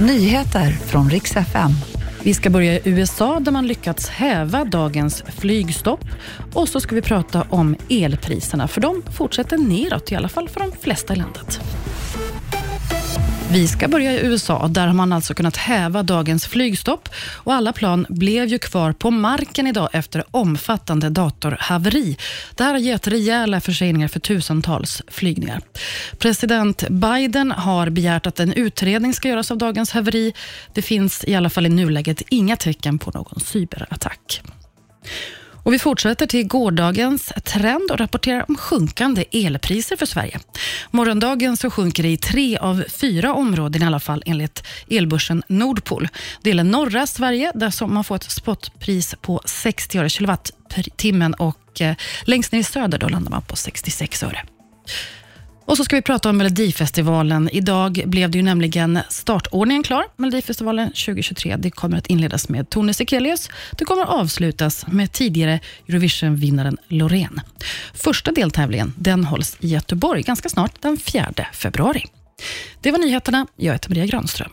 Nyheter 0.00 0.70
från 0.70 1.10
riks 1.10 1.36
FM. 1.36 1.70
Vi 2.22 2.34
ska 2.34 2.50
börja 2.50 2.72
i 2.72 2.80
USA 2.84 3.40
där 3.40 3.52
man 3.52 3.66
lyckats 3.66 4.08
häva 4.08 4.64
dagens 4.64 5.22
flygstopp. 5.28 6.04
Och 6.54 6.68
så 6.68 6.80
ska 6.80 6.94
vi 6.94 7.02
prata 7.02 7.46
om 7.50 7.76
elpriserna, 7.88 8.68
för 8.68 8.80
de 8.80 9.02
fortsätter 9.12 9.58
neråt, 9.58 10.12
i 10.12 10.14
alla 10.14 10.28
fall 10.28 10.48
för 10.48 10.60
de 10.60 10.72
flesta 10.72 11.12
i 11.12 11.16
landet. 11.16 11.60
Vi 13.52 13.68
ska 13.68 13.88
börja 13.88 14.12
i 14.12 14.26
USA. 14.26 14.68
Där 14.68 14.86
har 14.86 14.94
man 14.94 15.12
alltså 15.12 15.34
kunnat 15.34 15.56
häva 15.56 16.02
dagens 16.02 16.46
flygstopp 16.46 17.08
och 17.18 17.54
alla 17.54 17.72
plan 17.72 18.06
blev 18.08 18.46
ju 18.46 18.58
kvar 18.58 18.92
på 18.92 19.10
marken 19.10 19.66
idag 19.66 19.88
efter 19.92 20.24
omfattande 20.30 21.10
datorhaveri. 21.10 22.16
Det 22.54 22.64
här 22.64 22.72
har 22.72 22.78
gett 22.78 23.08
rejäla 23.08 23.60
förseningar 23.60 24.08
för 24.08 24.20
tusentals 24.20 25.02
flygningar. 25.08 25.60
President 26.18 26.88
Biden 26.88 27.50
har 27.50 27.90
begärt 27.90 28.26
att 28.26 28.40
en 28.40 28.52
utredning 28.52 29.14
ska 29.14 29.28
göras 29.28 29.50
av 29.50 29.58
dagens 29.58 29.90
haveri. 29.90 30.32
Det 30.72 30.82
finns 30.82 31.24
i 31.24 31.34
alla 31.34 31.50
fall 31.50 31.66
i 31.66 31.68
nuläget 31.68 32.22
inga 32.28 32.56
tecken 32.56 32.98
på 32.98 33.10
någon 33.10 33.40
cyberattack. 33.40 34.42
Och 35.68 35.74
vi 35.74 35.78
fortsätter 35.78 36.26
till 36.26 36.46
gårdagens 36.46 37.32
trend 37.44 37.90
och 37.90 37.98
rapporterar 37.98 38.44
om 38.48 38.56
sjunkande 38.56 39.24
elpriser 39.32 39.96
för 39.96 40.06
Sverige. 40.06 40.40
Morgondagen 40.90 41.56
så 41.56 41.70
sjunker 41.70 42.02
det 42.02 42.08
i 42.08 42.16
tre 42.16 42.58
av 42.58 42.84
fyra 42.88 43.34
områden 43.34 43.82
i 43.82 43.86
alla 43.86 44.00
fall 44.00 44.22
enligt 44.26 44.62
elbörsen 44.90 45.42
Nordpol. 45.48 46.08
Det 46.42 46.50
gäller 46.50 46.64
norra 46.64 47.06
Sverige 47.06 47.52
där 47.54 47.86
man 47.86 48.04
får 48.04 48.16
ett 48.16 48.30
spotpris 48.30 49.14
på 49.20 49.42
60 49.44 49.98
öre 49.98 50.08
kilowattimmen 50.08 51.34
och 51.34 51.80
eh, 51.80 51.96
längst 52.22 52.52
ner 52.52 52.60
i 52.60 52.64
söder 52.64 52.98
då 52.98 53.08
landar 53.08 53.30
man 53.30 53.42
på 53.42 53.56
66 53.56 54.22
öre. 54.22 54.44
Och 55.68 55.76
så 55.76 55.84
ska 55.84 55.96
vi 55.96 56.02
prata 56.02 56.30
om 56.30 56.36
Melodifestivalen. 56.36 57.48
Idag 57.52 58.02
blev 58.06 58.30
det 58.30 58.38
ju 58.38 58.44
nämligen 58.44 58.98
startordningen 59.10 59.82
klar. 59.82 60.04
Melodifestivalen 60.16 60.88
2023. 60.88 61.56
Det 61.56 61.70
kommer 61.70 61.98
att 61.98 62.06
inledas 62.06 62.48
med 62.48 62.70
Tone 62.70 62.94
Sekelius. 62.94 63.48
Det 63.78 63.84
kommer 63.84 64.02
att 64.02 64.08
avslutas 64.08 64.86
med 64.86 65.12
tidigare 65.12 65.60
Eurovision-vinnaren 65.88 66.76
Loreen. 66.88 67.40
Första 67.94 68.32
deltävlingen 68.32 68.94
den 68.96 69.24
hålls 69.24 69.56
i 69.60 69.68
Göteborg 69.68 70.22
ganska 70.22 70.48
snart, 70.48 70.82
den 70.82 70.96
4 70.96 71.32
februari. 71.52 72.04
Det 72.80 72.90
var 72.90 72.98
nyheterna. 72.98 73.46
Jag 73.56 73.72
heter 73.72 73.90
Maria 73.90 74.06
Granström. 74.06 74.50